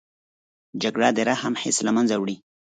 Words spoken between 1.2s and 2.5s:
رحم حس له منځه وړي